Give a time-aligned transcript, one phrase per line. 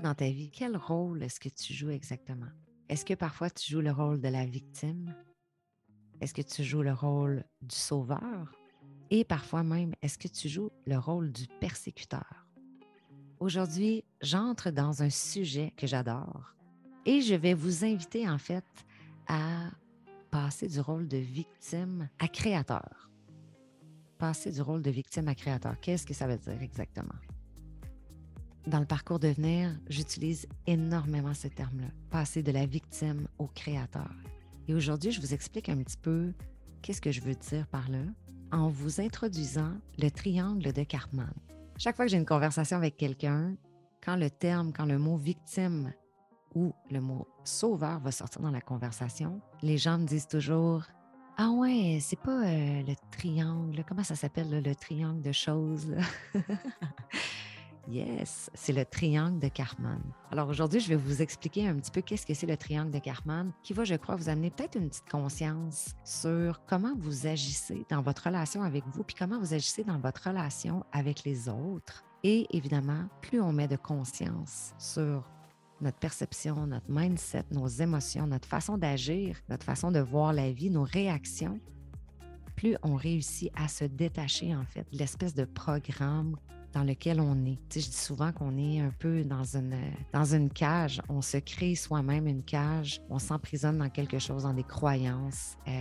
[0.00, 2.50] dans ta vie, quel rôle est-ce que tu joues exactement?
[2.88, 5.14] Est-ce que parfois tu joues le rôle de la victime?
[6.20, 8.52] Est-ce que tu joues le rôle du sauveur?
[9.10, 12.46] Et parfois même, est-ce que tu joues le rôle du persécuteur?
[13.40, 16.54] Aujourd'hui, j'entre dans un sujet que j'adore
[17.04, 18.64] et je vais vous inviter en fait
[19.26, 19.70] à
[20.30, 23.10] passer du rôle de victime à créateur.
[24.18, 27.18] Passer du rôle de victime à créateur, qu'est-ce que ça veut dire exactement?
[28.66, 34.10] Dans le parcours Devenir, j'utilise énormément ce terme-là, passer de la victime au créateur.
[34.68, 36.32] Et aujourd'hui, je vous explique un petit peu
[36.80, 38.04] qu'est-ce que je veux dire par là
[38.52, 41.32] en vous introduisant le triangle de Cartman.
[41.76, 43.56] Chaque fois que j'ai une conversation avec quelqu'un,
[44.04, 45.92] quand le terme, quand le mot victime
[46.54, 50.84] ou le mot sauveur va sortir dans la conversation, les gens me disent toujours
[51.36, 55.96] Ah ouais, c'est pas euh, le triangle, comment ça s'appelle le triangle de choses?
[57.88, 60.00] Yes, c'est le triangle de Karman.
[60.30, 62.98] Alors aujourd'hui, je vais vous expliquer un petit peu qu'est-ce que c'est le triangle de
[62.98, 67.84] Karman, qui va, je crois, vous amener peut-être une petite conscience sur comment vous agissez
[67.90, 72.04] dans votre relation avec vous, puis comment vous agissez dans votre relation avec les autres.
[72.22, 75.28] Et évidemment, plus on met de conscience sur
[75.80, 80.70] notre perception, notre mindset, nos émotions, notre façon d'agir, notre façon de voir la vie,
[80.70, 81.58] nos réactions,
[82.54, 86.36] plus on réussit à se détacher en fait de l'espèce de programme
[86.72, 87.58] dans lequel on est.
[87.72, 89.76] Je dis souvent qu'on est un peu dans une,
[90.12, 91.00] dans une cage.
[91.08, 93.00] On se crée soi-même une cage.
[93.10, 95.72] On s'emprisonne dans quelque chose, dans des croyances, euh,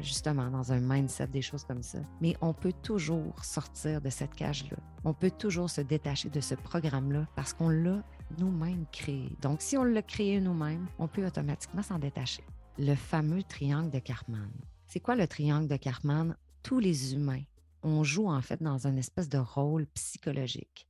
[0.00, 1.98] justement, dans un mindset, des choses comme ça.
[2.20, 4.76] Mais on peut toujours sortir de cette cage-là.
[5.04, 8.02] On peut toujours se détacher de ce programme-là parce qu'on l'a
[8.38, 9.30] nous-mêmes créé.
[9.40, 12.42] Donc, si on l'a créé nous-mêmes, on peut automatiquement s'en détacher.
[12.78, 14.50] Le fameux triangle de Karman.
[14.86, 16.36] C'est quoi le triangle de Karman?
[16.62, 17.42] Tous les humains
[17.82, 20.88] on joue en fait dans un espèce de rôle psychologique.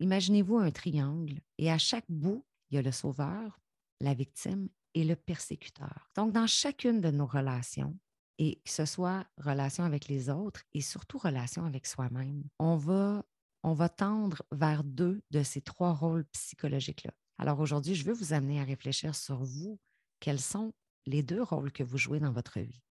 [0.00, 3.60] Imaginez-vous un triangle et à chaque bout, il y a le sauveur,
[4.00, 6.10] la victime et le persécuteur.
[6.14, 7.98] Donc, dans chacune de nos relations,
[8.38, 13.24] et que ce soit relation avec les autres et surtout relation avec soi-même, on va,
[13.64, 17.12] on va tendre vers deux de ces trois rôles psychologiques-là.
[17.38, 19.78] Alors aujourd'hui, je veux vous amener à réfléchir sur vous.
[20.20, 20.72] Quels sont
[21.06, 22.82] les deux rôles que vous jouez dans votre vie?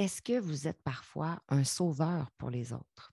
[0.00, 3.12] Est-ce que vous êtes parfois un sauveur pour les autres?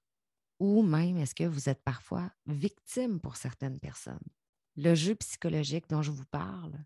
[0.58, 4.24] Ou même est-ce que vous êtes parfois victime pour certaines personnes?
[4.78, 6.82] Le jeu psychologique dont je vous parle,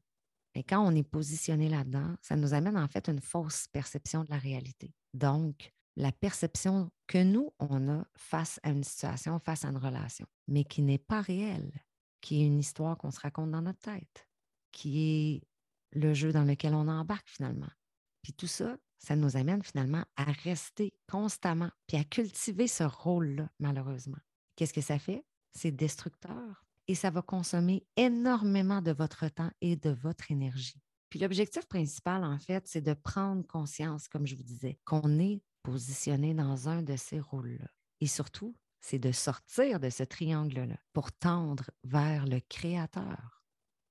[0.55, 4.31] et quand on est positionné là-dedans, ça nous amène en fait une fausse perception de
[4.31, 4.91] la réalité.
[5.13, 10.25] Donc, la perception que nous, on a face à une situation, face à une relation,
[10.47, 11.71] mais qui n'est pas réelle,
[12.21, 14.27] qui est une histoire qu'on se raconte dans notre tête,
[14.71, 15.43] qui est
[15.91, 17.69] le jeu dans lequel on embarque finalement.
[18.23, 23.49] Puis tout ça, ça nous amène finalement à rester constamment, puis à cultiver ce rôle-là,
[23.59, 24.19] malheureusement.
[24.55, 25.25] Qu'est-ce que ça fait?
[25.51, 30.81] C'est destructeur et ça va consommer énormément de votre temps et de votre énergie.
[31.09, 35.41] Puis l'objectif principal, en fait, c'est de prendre conscience, comme je vous disais, qu'on est
[35.63, 37.67] positionné dans un de ces rôles-là.
[37.99, 43.43] Et surtout, c'est de sortir de ce triangle-là pour tendre vers le créateur,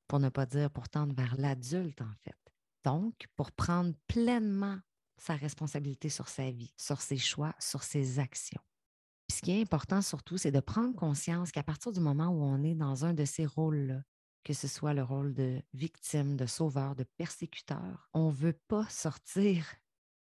[0.09, 2.37] pour ne pas dire pour tendre vers l'adulte, en fait.
[2.85, 4.79] Donc, pour prendre pleinement
[5.21, 8.63] sa responsabilité sur sa vie, sur ses choix, sur ses actions.
[9.31, 12.63] ce qui est important surtout, c'est de prendre conscience qu'à partir du moment où on
[12.63, 14.03] est dans un de ces rôles-là,
[14.45, 18.87] que ce soit le rôle de victime, de sauveur, de persécuteur, on ne veut pas
[18.89, 19.65] sortir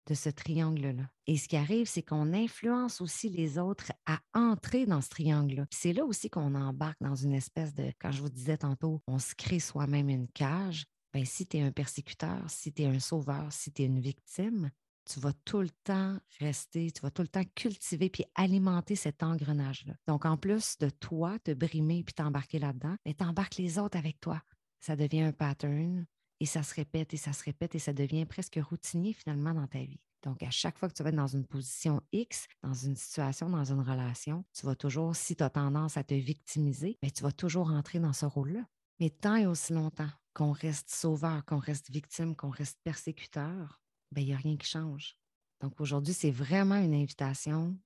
[0.08, 1.10] de ce triangle-là.
[1.28, 5.66] Et ce qui arrive, c'est qu'on influence aussi les autres à entrer dans ce triangle-là.
[5.72, 9.20] C'est là aussi qu'on embarque dans une espèce de, quand je vous disais tantôt, on
[9.20, 10.86] se crée soi-même une cage.
[11.14, 14.00] Ben, si tu es un persécuteur, si tu es un sauveur, si tu es une
[14.00, 14.72] victime,
[15.06, 19.24] tu vas tout le temps rester, tu vas tout le temps cultiver puis alimenter cet
[19.24, 19.94] engrenage-là.
[20.08, 24.20] Donc, en plus de toi te brimer puis t'embarquer là-dedans, mais t'embarques les autres avec
[24.20, 24.42] toi.
[24.80, 26.06] Ça devient un pattern
[26.40, 29.68] et ça se répète et ça se répète et ça devient presque routinier finalement dans
[29.68, 30.00] ta vie.
[30.24, 33.50] Donc, à chaque fois que tu vas être dans une position X, dans une situation,
[33.50, 37.24] dans une relation, tu vas toujours, si tu as tendance à te victimiser, ben, tu
[37.24, 38.66] vas toujours entrer dans ce rôle-là.
[39.00, 43.82] Mais tant et aussi longtemps qu'on reste sauveur, qu'on reste victime, qu'on reste persécuteur,
[44.12, 45.18] ben, il n'y a rien qui change.
[45.62, 47.78] Donc aujourd'hui, c'est vraiment une invitation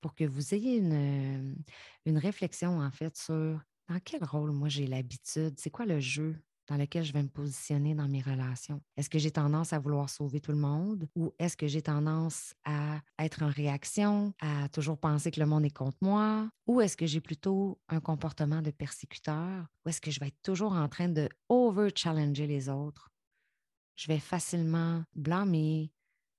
[0.00, 1.56] pour que vous ayez une,
[2.06, 6.40] une réflexion en fait sur dans quel rôle moi j'ai l'habitude, c'est quoi le jeu
[6.70, 8.80] dans lequel je vais me positionner dans mes relations.
[8.96, 12.54] Est-ce que j'ai tendance à vouloir sauver tout le monde ou est-ce que j'ai tendance
[12.64, 16.48] à être en réaction, à toujours penser que le monde est contre moi?
[16.68, 20.42] Ou est-ce que j'ai plutôt un comportement de persécuteur ou est-ce que je vais être
[20.44, 23.10] toujours en train de over-challenger les autres?
[23.96, 25.92] Je vais facilement blâmer,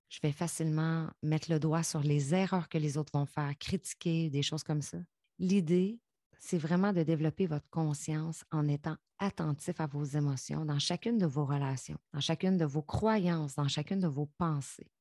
[0.08, 4.30] je vais facilement mettre le doigt sur les erreurs que les autres vont faire, critiquer,
[4.30, 5.00] des choses comme ça.
[5.40, 6.00] L'idée,
[6.40, 11.26] c'est vraiment de développer votre conscience en étant attentif à vos émotions dans chacune de
[11.26, 14.92] vos relations, dans chacune de vos croyances, dans chacune de vos pensées.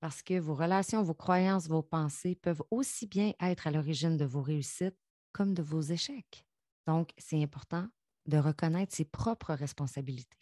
[0.00, 4.26] Parce que vos relations, vos croyances, vos pensées peuvent aussi bien être à l'origine de
[4.26, 4.98] vos réussites
[5.32, 6.46] comme de vos échecs.
[6.86, 7.88] Donc, c'est important
[8.26, 10.38] de reconnaître ses propres responsabilités.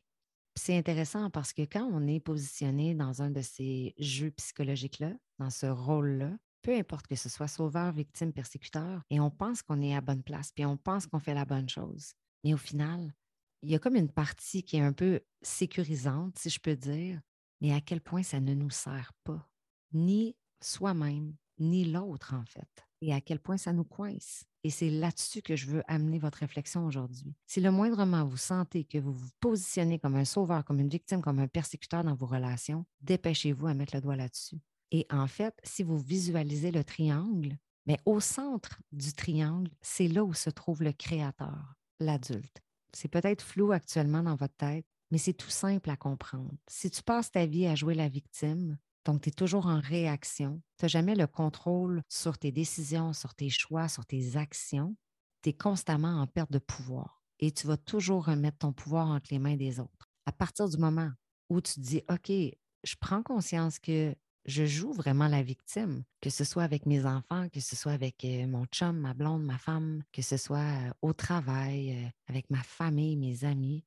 [0.57, 5.51] C'est intéressant parce que quand on est positionné dans un de ces jeux psychologiques-là, dans
[5.51, 9.95] ce rôle-là, peu importe que ce soit sauveur, victime, persécuteur, et on pense qu'on est
[9.95, 12.15] à bonne place, puis on pense qu'on fait la bonne chose.
[12.45, 13.15] Mais au final,
[13.63, 17.21] il y a comme une partie qui est un peu sécurisante, si je peux dire,
[17.61, 19.49] mais à quel point ça ne nous sert pas,
[19.93, 24.45] ni soi-même, ni l'autre en fait, et à quel point ça nous coince.
[24.65, 27.35] Et c'est là-dessus que je veux amener votre réflexion aujourd'hui.
[27.47, 31.21] Si le moindrement vous sentez que vous vous positionnez comme un sauveur, comme une victime,
[31.21, 34.61] comme un persécuteur dans vos relations, dépêchez-vous à mettre le doigt là-dessus.
[34.93, 37.57] Et en fait, si vous visualisez le triangle,
[37.87, 42.61] mais au centre du triangle, c'est là où se trouve le créateur, l'adulte.
[42.95, 46.55] C'est peut-être flou actuellement dans votre tête, mais c'est tout simple à comprendre.
[46.69, 50.63] Si tu passes ta vie à jouer la victime, donc tu es toujours en réaction,
[50.79, 54.97] tu n'as jamais le contrôle sur tes décisions, sur tes choix, sur tes actions,
[55.43, 59.29] tu es constamment en perte de pouvoir et tu vas toujours remettre ton pouvoir entre
[59.33, 60.09] les mains des autres.
[60.27, 61.11] À partir du moment
[61.49, 66.45] où tu dis, OK, je prends conscience que je joue vraiment la victime, que ce
[66.45, 70.23] soit avec mes enfants, que ce soit avec mon chum, ma blonde, ma femme, que
[70.23, 73.85] ce soit au travail, avec ma famille, mes amis.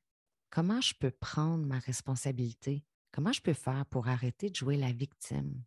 [0.49, 2.85] Comment je peux prendre ma responsabilité?
[3.11, 5.63] Comment je peux faire pour arrêter de jouer la victime?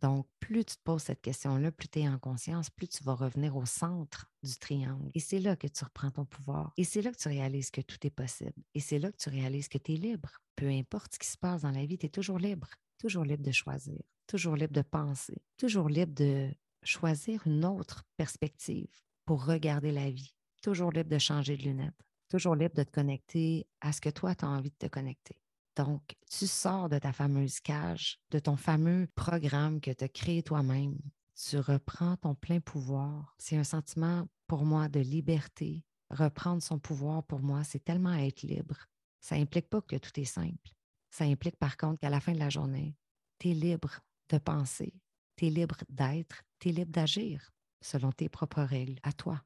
[0.00, 3.14] Donc, plus tu te poses cette question-là, plus tu es en conscience, plus tu vas
[3.14, 5.12] revenir au centre du triangle.
[5.14, 6.72] Et c'est là que tu reprends ton pouvoir.
[6.76, 8.64] Et c'est là que tu réalises que tout est possible.
[8.74, 10.38] Et c'est là que tu réalises que tu es libre.
[10.56, 12.68] Peu importe ce qui se passe dans la vie, tu es toujours libre.
[12.98, 16.50] Toujours libre de choisir toujours libre de penser, toujours libre de
[16.82, 18.90] choisir une autre perspective
[19.24, 23.66] pour regarder la vie, toujours libre de changer de lunettes, toujours libre de te connecter
[23.80, 25.38] à ce que toi, tu as envie de te connecter.
[25.76, 30.42] Donc, tu sors de ta fameuse cage, de ton fameux programme que tu as créé
[30.42, 30.98] toi-même.
[31.34, 33.34] Tu reprends ton plein pouvoir.
[33.38, 35.82] C'est un sentiment pour moi de liberté.
[36.10, 38.86] Reprendre son pouvoir pour moi, c'est tellement être libre.
[39.20, 40.72] Ça implique pas que tout est simple.
[41.10, 42.96] Ça implique par contre qu'à la fin de la journée,
[43.38, 44.00] tu es libre
[44.32, 44.94] de penser,
[45.36, 47.50] tu es libre d'être, tu es libre d'agir
[47.80, 49.42] selon tes propres règles à toi.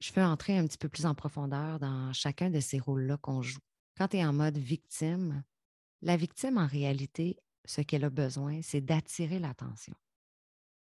[0.00, 3.42] Je veux entrer un petit peu plus en profondeur dans chacun de ces rôles-là qu'on
[3.42, 3.60] joue.
[3.96, 5.42] Quand tu es en mode victime,
[6.02, 7.36] la victime, en réalité,
[7.66, 9.94] ce qu'elle a besoin, c'est d'attirer l'attention.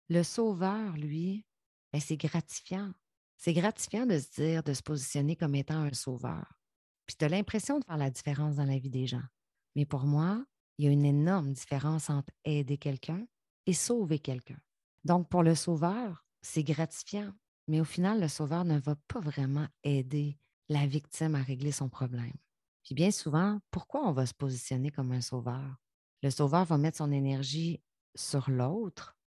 [0.10, 1.45] Le sauveur, lui,
[1.94, 2.94] ben, c'est gratifiant.
[3.38, 6.60] C'est gratifiant de se dire, de se positionner comme étant un sauveur.
[7.06, 9.24] Puis tu as l'impression de faire la différence dans la vie des gens.
[9.75, 10.45] Mais pour moi,
[10.77, 13.25] il y a une énorme différence entre aider quelqu'un
[13.65, 14.59] et sauver quelqu'un.
[15.03, 17.33] Donc, pour le sauveur, c'est gratifiant,
[17.68, 20.38] mais au final, le sauveur ne va pas vraiment aider
[20.69, 22.35] la victime à régler son problème.
[22.83, 25.77] Puis bien souvent, pourquoi on va se positionner comme un sauveur?
[26.24, 27.81] Le sauveur va mettre son énergie
[28.15, 29.18] sur l'autre.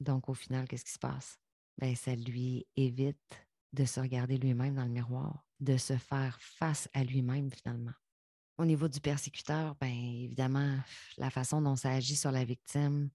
[0.00, 1.38] Donc, au final, qu'est-ce qui se passe?
[1.78, 6.88] Bien, ça lui évite de se regarder lui-même dans le miroir, de se faire face
[6.92, 7.92] à lui-même finalement.
[8.58, 10.76] Au niveau du persécuteur, bien évidemment,
[11.16, 13.08] la façon dont ça agit sur la victime,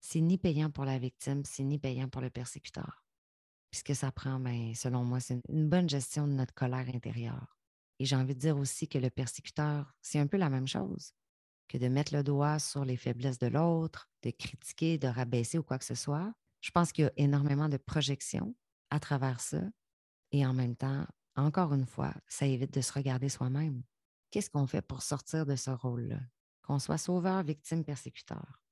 [0.00, 3.04] c'est ni payant pour la victime, c'est ni payant pour le persécuteur.
[3.70, 7.56] Puisque ça prend, bien, selon moi, c'est une bonne gestion de notre colère intérieure.
[8.00, 11.12] Et j'ai envie de dire aussi que le persécuteur, c'est un peu la même chose
[11.68, 15.62] que de mettre le doigt sur les faiblesses de l'autre, de critiquer, de rabaisser ou
[15.62, 16.34] quoi que ce soit.
[16.60, 18.54] Je pense qu'il y a énormément de projections
[18.90, 19.62] à travers ça.
[20.32, 23.82] Et en même temps, encore une fois, ça évite de se regarder soi-même.
[24.32, 26.18] Qu'est-ce qu'on fait pour sortir de ce rôle-là?
[26.62, 28.62] Qu'on soit sauveur, victime, persécuteur.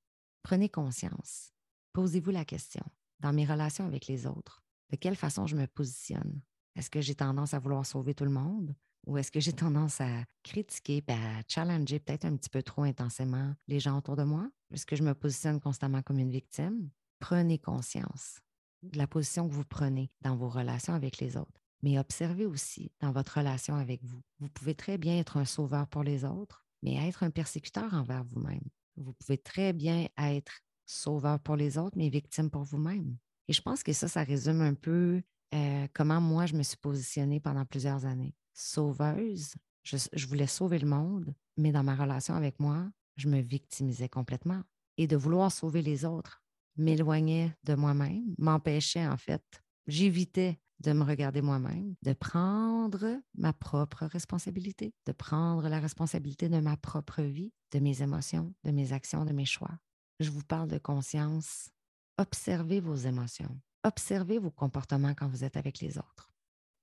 [0.42, 1.52] Prenez conscience.
[1.92, 2.82] Posez-vous la question.
[3.18, 6.40] Dans mes relations avec les autres, de quelle façon je me positionne?
[6.76, 8.74] Est-ce que j'ai tendance à vouloir sauver tout le monde?
[9.06, 13.54] Ou est-ce que j'ai tendance à critiquer, à challenger peut-être un petit peu trop intensément
[13.68, 14.48] les gens autour de moi?
[14.72, 16.88] Est-ce que je me positionne constamment comme une victime?
[17.18, 18.40] Prenez conscience
[18.82, 22.92] de la position que vous prenez dans vos relations avec les autres mais observez aussi
[23.00, 24.20] dans votre relation avec vous.
[24.38, 28.24] Vous pouvez très bien être un sauveur pour les autres, mais être un persécuteur envers
[28.24, 28.64] vous-même.
[28.96, 33.16] Vous pouvez très bien être sauveur pour les autres, mais victime pour vous-même.
[33.48, 35.22] Et je pense que ça, ça résume un peu
[35.54, 38.34] euh, comment moi, je me suis positionnée pendant plusieurs années.
[38.52, 43.40] Sauveuse, je, je voulais sauver le monde, mais dans ma relation avec moi, je me
[43.40, 44.62] victimisais complètement.
[44.96, 46.42] Et de vouloir sauver les autres
[46.76, 49.42] m'éloignait de moi-même, m'empêchait en fait,
[49.86, 56.58] j'évitais de me regarder moi-même, de prendre ma propre responsabilité, de prendre la responsabilité de
[56.58, 59.78] ma propre vie, de mes émotions, de mes actions, de mes choix.
[60.20, 61.70] Je vous parle de conscience.
[62.18, 63.60] Observez vos émotions.
[63.84, 66.32] Observez vos comportements quand vous êtes avec les autres.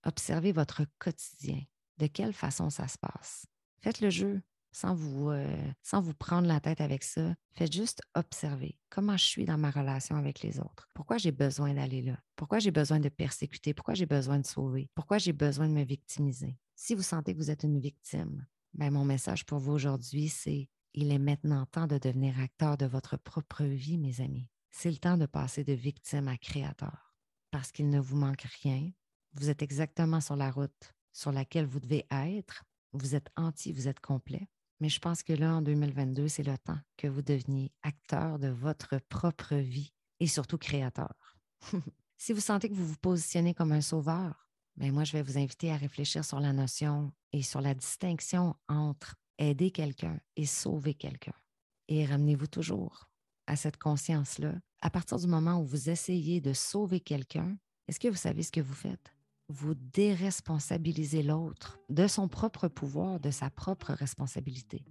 [0.06, 1.62] Observez votre quotidien.
[1.98, 3.46] De quelle façon ça se passe?
[3.82, 7.36] Faites le jeu sans vous, euh, sans vous prendre la tête avec ça.
[7.54, 10.88] Faites juste observer comment je suis dans ma relation avec les autres.
[10.94, 12.20] Pourquoi j'ai besoin d'aller là?
[12.36, 13.74] Pourquoi j'ai besoin de persécuter?
[13.74, 14.90] Pourquoi j'ai besoin de sauver?
[14.96, 16.58] Pourquoi j'ai besoin de me victimiser?
[16.76, 20.70] Si vous sentez que vous êtes une victime, ben mon message pour vous aujourd'hui, c'est
[20.94, 24.50] il est maintenant temps de devenir acteur de votre propre vie, mes amis.
[24.72, 27.16] C'est le temps de passer de victime à créateur
[27.52, 28.92] parce qu'il ne vous manque rien.
[29.34, 32.64] Vous êtes exactement sur la route sur laquelle vous devez être.
[32.94, 34.48] Vous êtes entier, vous êtes complet.
[34.80, 38.48] Mais je pense que là, en 2022, c'est le temps que vous deveniez acteur de
[38.48, 41.14] votre propre vie et surtout créateur.
[42.18, 45.24] si vous sentez que vous vous positionnez comme un sauveur, mais ben moi, je vais
[45.24, 50.46] vous inviter à réfléchir sur la notion et sur la distinction entre aider quelqu'un et
[50.46, 51.34] sauver quelqu'un.
[51.88, 53.10] Et ramenez-vous toujours
[53.48, 54.54] à cette conscience-là.
[54.82, 57.58] À partir du moment où vous essayez de sauver quelqu'un,
[57.88, 59.17] est-ce que vous savez ce que vous faites?
[59.50, 64.84] Vous déresponsabilisez l'autre de son propre pouvoir, de sa propre responsabilité.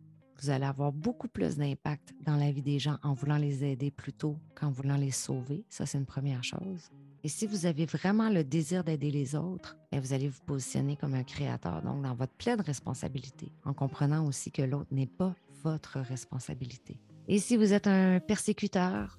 [0.43, 3.91] Vous allez avoir beaucoup plus d'impact dans la vie des gens en voulant les aider
[3.91, 5.65] plutôt qu'en voulant les sauver.
[5.69, 6.91] Ça, c'est une première chose.
[7.25, 10.97] Et si vous avez vraiment le désir d'aider les autres, ben, vous allez vous positionner
[10.97, 15.35] comme un créateur, donc dans votre pleine responsabilité, en comprenant aussi que l'autre n'est pas
[15.63, 17.01] votre responsabilité.
[17.29, 19.19] Et si vous êtes un persécuteur,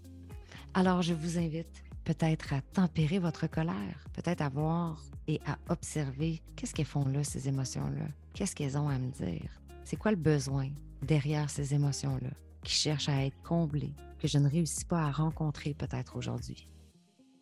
[0.74, 6.42] alors je vous invite peut-être à tempérer votre colère, peut-être à voir et à observer
[6.56, 9.52] qu'est-ce qu'elles font là, ces émotions-là, qu'est-ce qu'elles ont à me dire,
[9.84, 10.70] c'est quoi le besoin
[11.02, 12.30] derrière ces émotions-là
[12.64, 16.70] qui cherchent à être comblées, que je ne réussis pas à rencontrer peut-être aujourd'hui?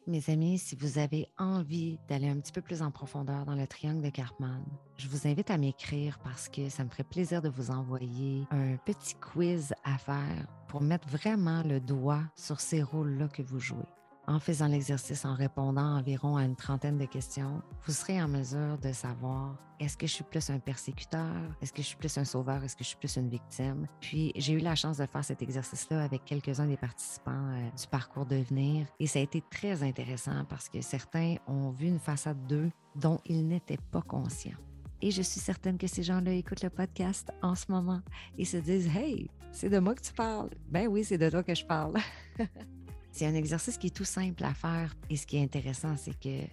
[0.08, 3.68] Mes amis, si vous avez envie d'aller un petit peu plus en profondeur dans le
[3.68, 4.64] triangle de Cartman,
[4.98, 8.78] je vous invite à m'écrire parce que ça me ferait plaisir de vous envoyer un
[8.78, 13.86] petit quiz à faire pour mettre vraiment le doigt sur ces rôles-là que vous jouez.
[14.28, 18.80] En faisant l'exercice, en répondant environ à une trentaine de questions, vous serez en mesure
[18.80, 22.26] de savoir est-ce que je suis plus un persécuteur, est-ce que je suis plus un
[22.26, 23.86] sauveur, est-ce que je suis plus une victime?
[24.00, 27.88] Puis j'ai eu la chance de faire cet exercice-là avec quelques-uns des participants euh, du
[27.88, 32.48] parcours Devenir et ça a été très intéressant parce que certains ont vu une façade
[32.48, 34.58] d'eux dont ils n'étaient pas conscients.
[35.02, 38.02] Et je suis certaine que ces gens-là écoutent le podcast en ce moment
[38.40, 40.50] et se disent Hey, c'est de moi que tu parles.
[40.68, 41.94] Ben oui, c'est de toi que je parle.
[43.16, 46.20] C'est un exercice qui est tout simple à faire et ce qui est intéressant, c'est
[46.20, 46.46] que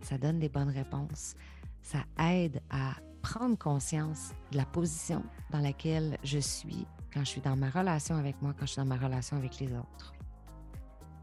[0.00, 1.34] ça donne des bonnes réponses.
[1.82, 7.42] Ça aide à prendre conscience de la position dans laquelle je suis quand je suis
[7.42, 10.14] dans ma relation avec moi, quand je suis dans ma relation avec les autres.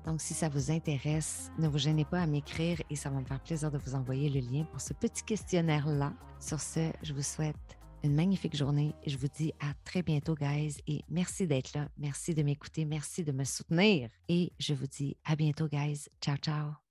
[0.06, 3.26] Donc, si ça vous intéresse, ne vous gênez pas à m'écrire et ça va me
[3.26, 6.14] faire plaisir de vous envoyer le lien pour ce petit questionnaire-là.
[6.40, 8.94] Sur ce, je vous souhaite une magnifique journée.
[9.06, 11.90] Je vous dis à très bientôt, guys, et merci d'être là.
[11.98, 12.86] Merci de m'écouter.
[12.86, 14.10] Merci de me soutenir.
[14.30, 16.08] Et je vous dis à bientôt, guys.
[16.22, 16.78] Ciao, ciao.